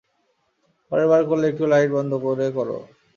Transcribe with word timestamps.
পরের 0.91 1.07
বার 1.07 1.21
করলে, 1.25 1.45
একটু 1.47 1.63
লাইট 1.67 1.89
বন্ধ 1.91 2.11
করে 2.23 2.45
কোরো। 2.51 2.77